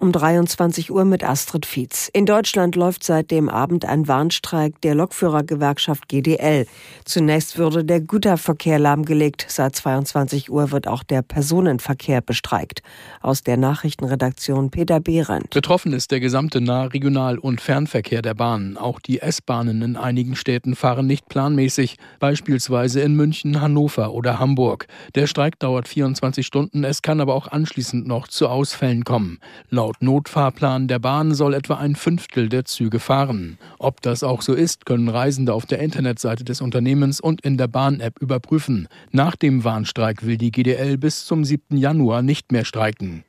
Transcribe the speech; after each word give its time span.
um 0.00 0.12
23 0.12 0.90
Uhr 0.90 1.04
mit 1.04 1.22
Astrid 1.22 1.66
Fietz. 1.66 2.08
In 2.12 2.24
Deutschland 2.24 2.74
läuft 2.74 3.04
seit 3.04 3.30
dem 3.30 3.48
Abend 3.48 3.84
ein 3.84 4.08
Warnstreik 4.08 4.80
der 4.80 4.94
Lokführergewerkschaft 4.94 6.08
GDL. 6.08 6.66
Zunächst 7.04 7.58
würde 7.58 7.84
der 7.84 8.00
Güterverkehr 8.00 8.78
lahmgelegt. 8.78 9.44
Seit 9.48 9.76
22 9.76 10.50
Uhr 10.50 10.70
wird 10.70 10.88
auch 10.88 11.02
der 11.02 11.22
Personenverkehr 11.22 12.22
bestreikt. 12.22 12.82
Aus 13.20 13.42
der 13.42 13.58
Nachrichtenredaktion 13.58 14.70
Peter 14.70 15.00
Behrendt. 15.00 15.50
Betroffen 15.50 15.92
ist 15.92 16.10
der 16.10 16.20
gesamte 16.20 16.60
Nah-, 16.60 16.84
Regional- 16.84 17.38
und 17.38 17.60
Fernverkehr 17.60 18.22
der 18.22 18.34
Bahnen. 18.34 18.78
Auch 18.78 19.00
die 19.00 19.20
S-Bahnen 19.20 19.82
in 19.82 19.96
einigen 19.96 20.34
Städten 20.34 20.76
fahren 20.76 21.06
nicht 21.06 21.28
planmäßig, 21.28 21.96
beispielsweise 22.18 23.00
in 23.00 23.14
München, 23.16 23.60
Hannover 23.60 24.14
oder 24.14 24.38
Hamburg. 24.38 24.86
Der 25.14 25.26
Streik 25.26 25.58
dauert 25.58 25.88
24 25.88 26.46
Stunden, 26.46 26.84
es 26.84 27.02
kann 27.02 27.20
aber 27.20 27.34
auch 27.34 27.48
anschließend 27.48 28.06
noch 28.06 28.28
zu 28.28 28.48
Ausfällen 28.48 29.04
kommen. 29.04 29.38
Laut 29.68 29.89
Laut 29.90 30.02
Notfahrplan 30.02 30.86
der 30.86 31.00
Bahn 31.00 31.34
soll 31.34 31.52
etwa 31.52 31.74
ein 31.74 31.96
Fünftel 31.96 32.48
der 32.48 32.64
Züge 32.64 33.00
fahren. 33.00 33.58
Ob 33.80 34.00
das 34.02 34.22
auch 34.22 34.40
so 34.40 34.54
ist, 34.54 34.86
können 34.86 35.08
Reisende 35.08 35.52
auf 35.52 35.66
der 35.66 35.80
Internetseite 35.80 36.44
des 36.44 36.60
Unternehmens 36.60 37.20
und 37.20 37.40
in 37.40 37.56
der 37.56 37.66
Bahn-App 37.66 38.20
überprüfen. 38.20 38.86
Nach 39.10 39.34
dem 39.34 39.64
Warnstreik 39.64 40.24
will 40.24 40.36
die 40.36 40.52
GDL 40.52 40.96
bis 40.96 41.24
zum 41.24 41.44
7. 41.44 41.76
Januar 41.76 42.22
nicht 42.22 42.52
mehr 42.52 42.64
streiken. 42.64 43.24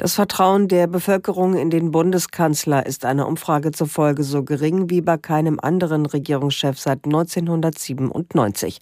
Das 0.00 0.14
Vertrauen 0.14 0.66
der 0.66 0.86
Bevölkerung 0.86 1.58
in 1.58 1.68
den 1.68 1.90
Bundeskanzler 1.90 2.86
ist 2.86 3.04
einer 3.04 3.28
Umfrage 3.28 3.70
zufolge 3.70 4.22
so 4.22 4.42
gering 4.42 4.88
wie 4.88 5.02
bei 5.02 5.18
keinem 5.18 5.60
anderen 5.60 6.06
Regierungschef 6.06 6.78
seit 6.78 7.04
1997. 7.04 8.78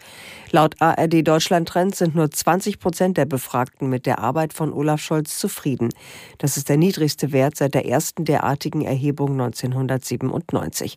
Laut 0.52 0.77
ARD 0.80 1.27
Deutschland 1.27 1.66
Trend 1.69 1.97
sind 1.97 2.14
nur 2.14 2.30
20 2.30 2.78
Prozent 2.78 3.16
der 3.16 3.25
Befragten 3.25 3.88
mit 3.88 4.06
der 4.06 4.20
Arbeit 4.20 4.52
von 4.52 4.72
Olaf 4.72 5.00
Scholz 5.00 5.41
zufrieden. 5.41 5.88
Das 6.38 6.56
ist 6.56 6.69
der 6.69 6.77
niedrigste 6.77 7.32
Wert 7.32 7.56
seit 7.56 7.75
der 7.75 7.86
ersten 7.86 8.25
derartigen 8.25 8.82
Erhebung 8.82 9.32
1997. 9.32 10.94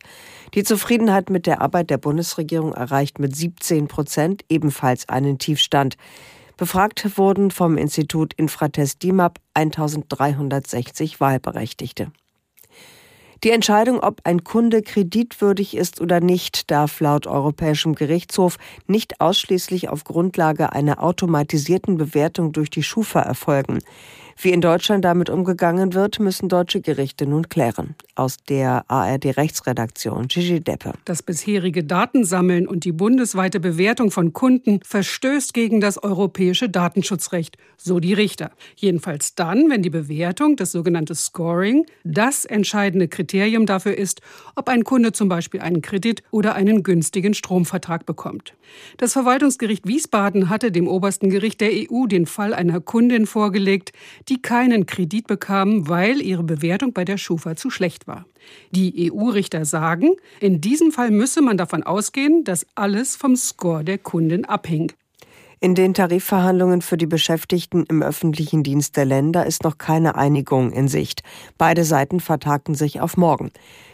Die 0.54 0.62
Zufriedenheit 0.62 1.30
mit 1.30 1.46
der 1.48 1.60
Arbeit 1.60 1.90
der 1.90 1.98
Bundesregierung 1.98 2.74
erreicht 2.74 3.18
mit 3.18 3.34
17 3.34 3.88
Prozent 3.88 4.44
ebenfalls 4.48 5.08
einen 5.08 5.38
Tiefstand. 5.38 5.96
Befragt 6.62 7.18
wurden 7.18 7.50
vom 7.50 7.76
Institut 7.76 8.34
Infratest 8.34 9.02
DIMAP 9.02 9.40
1360 9.54 11.18
Wahlberechtigte. 11.18 12.12
Die 13.42 13.50
Entscheidung, 13.50 13.98
ob 13.98 14.20
ein 14.22 14.44
Kunde 14.44 14.80
kreditwürdig 14.82 15.76
ist 15.76 16.00
oder 16.00 16.20
nicht, 16.20 16.70
darf 16.70 17.00
laut 17.00 17.26
Europäischem 17.26 17.96
Gerichtshof 17.96 18.58
nicht 18.86 19.20
ausschließlich 19.20 19.88
auf 19.88 20.04
Grundlage 20.04 20.72
einer 20.72 21.02
automatisierten 21.02 21.96
Bewertung 21.96 22.52
durch 22.52 22.70
die 22.70 22.84
Schufa 22.84 23.22
erfolgen. 23.22 23.80
Wie 24.44 24.50
in 24.50 24.60
Deutschland 24.60 25.04
damit 25.04 25.30
umgegangen 25.30 25.94
wird, 25.94 26.18
müssen 26.18 26.48
deutsche 26.48 26.80
Gerichte 26.80 27.26
nun 27.26 27.48
klären. 27.48 27.94
Aus 28.16 28.38
der 28.48 28.84
ARD 28.88 29.36
Rechtsredaktion 29.36 30.26
Gigi 30.26 30.58
Deppe. 30.58 30.94
Das 31.04 31.22
bisherige 31.22 31.84
Datensammeln 31.84 32.66
und 32.66 32.82
die 32.82 32.90
bundesweite 32.90 33.60
Bewertung 33.60 34.10
von 34.10 34.32
Kunden 34.32 34.80
verstößt 34.84 35.54
gegen 35.54 35.80
das 35.80 36.02
europäische 36.02 36.68
Datenschutzrecht, 36.68 37.56
so 37.76 38.00
die 38.00 38.14
Richter. 38.14 38.50
Jedenfalls 38.74 39.36
dann, 39.36 39.70
wenn 39.70 39.82
die 39.82 39.90
Bewertung, 39.90 40.56
das 40.56 40.72
sogenannte 40.72 41.14
Scoring, 41.14 41.86
das 42.02 42.44
entscheidende 42.44 43.06
Kriterium 43.06 43.64
dafür 43.64 43.96
ist, 43.96 44.22
ob 44.56 44.68
ein 44.68 44.82
Kunde 44.82 45.12
zum 45.12 45.28
Beispiel 45.28 45.60
einen 45.60 45.82
Kredit 45.82 46.24
oder 46.32 46.56
einen 46.56 46.82
günstigen 46.82 47.34
Stromvertrag 47.34 48.06
bekommt. 48.06 48.54
Das 48.96 49.12
Verwaltungsgericht 49.12 49.86
Wiesbaden 49.86 50.48
hatte 50.48 50.72
dem 50.72 50.88
obersten 50.88 51.30
Gericht 51.30 51.60
der 51.60 51.70
EU 51.72 52.06
den 52.06 52.26
Fall 52.26 52.54
einer 52.54 52.80
Kundin 52.80 53.26
vorgelegt, 53.26 53.92
die 54.28 54.31
keinen 54.40 54.86
Kredit 54.86 55.26
bekamen, 55.26 55.88
weil 55.88 56.22
ihre 56.22 56.44
Bewertung 56.44 56.92
bei 56.92 57.04
der 57.04 57.18
Schufa 57.18 57.56
zu 57.56 57.70
schlecht 57.70 58.06
war. 58.06 58.24
Die 58.70 59.12
EU-Richter 59.12 59.64
sagen, 59.64 60.10
in 60.40 60.60
diesem 60.60 60.92
Fall 60.92 61.10
müsse 61.10 61.42
man 61.42 61.56
davon 61.56 61.82
ausgehen, 61.82 62.44
dass 62.44 62.66
alles 62.74 63.16
vom 63.16 63.36
Score 63.36 63.84
der 63.84 63.98
Kundin 63.98 64.44
abhängt. 64.44 64.94
In 65.62 65.76
den 65.76 65.94
Tarifverhandlungen 65.94 66.82
für 66.82 66.96
die 66.96 67.06
Beschäftigten 67.06 67.84
im 67.88 68.02
öffentlichen 68.02 68.64
Dienst 68.64 68.96
der 68.96 69.04
Länder 69.04 69.46
ist 69.46 69.62
noch 69.62 69.78
keine 69.78 70.16
Einigung 70.16 70.72
in 70.72 70.88
Sicht. 70.88 71.22
Beide 71.56 71.84
Seiten 71.84 72.18
vertagten 72.18 72.74
sich 72.74 73.00
auf 73.00 73.16
morgen. 73.16 73.52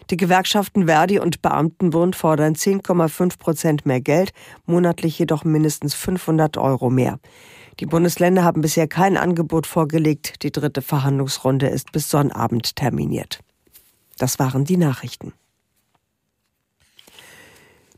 Die 0.08 0.16
Gewerkschaften 0.16 0.86
Verdi 0.86 1.18
und 1.18 1.42
Beamtenbund 1.42 2.16
fordern 2.16 2.54
10,5 2.54 3.38
Prozent 3.38 3.84
mehr 3.84 4.00
Geld, 4.00 4.32
monatlich 4.64 5.18
jedoch 5.18 5.44
mindestens 5.44 5.92
500 5.92 6.56
Euro 6.56 6.88
mehr. 6.88 7.18
Die 7.80 7.86
Bundesländer 7.86 8.42
haben 8.42 8.60
bisher 8.60 8.88
kein 8.88 9.16
Angebot 9.16 9.66
vorgelegt. 9.66 10.42
Die 10.42 10.50
dritte 10.50 10.82
Verhandlungsrunde 10.82 11.68
ist 11.68 11.92
bis 11.92 12.10
Sonnabend 12.10 12.74
terminiert. 12.74 13.40
Das 14.18 14.38
waren 14.38 14.64
die 14.64 14.76
Nachrichten. 14.76 15.32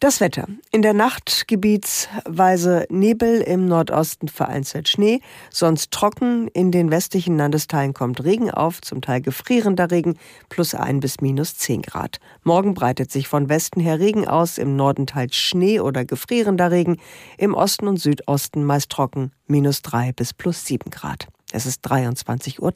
Das 0.01 0.23
Wetter. 0.23 0.47
In 0.73 0.81
der 0.81 0.95
Nacht 0.95 1.47
gebietsweise 1.47 2.87
Nebel, 2.89 3.43
im 3.43 3.67
Nordosten 3.67 4.29
vereinzelt 4.29 4.89
Schnee, 4.89 5.21
sonst 5.51 5.91
trocken. 5.91 6.49
In 6.49 6.73
den 6.73 6.91
westlichen 6.91 7.37
Landesteilen 7.37 7.93
kommt 7.93 8.25
Regen 8.25 8.51
auf, 8.51 8.81
zum 8.81 9.03
Teil 9.03 9.21
gefrierender 9.21 9.91
Regen, 9.91 10.19
plus 10.49 10.75
ein 10.75 11.01
bis 11.01 11.21
minus 11.21 11.59
zehn 11.59 11.83
Grad. 11.83 12.19
Morgen 12.45 12.73
breitet 12.73 13.13
sich 13.13 13.29
von 13.29 13.51
Westen 13.51 13.81
her 13.81 14.01
Regen 14.01 14.27
aus, 14.27 14.57
im 14.57 14.75
Norden 14.75 15.07
teils 15.07 15.37
Schnee 15.37 15.81
oder 15.81 16.07
gefrierender 16.07 16.71
Regen, 16.71 16.97
im 17.37 17.53
Osten 17.53 17.87
und 17.87 17.99
Südosten 17.99 18.65
meist 18.65 18.89
trocken, 18.89 19.33
minus 19.49 19.83
drei 19.83 20.13
bis 20.13 20.33
plus 20.33 20.65
sieben 20.65 20.89
Grad. 20.89 21.29
Es 21.53 21.67
ist 21.67 21.85
23.03 21.87 22.61
Uhr. 22.61 22.73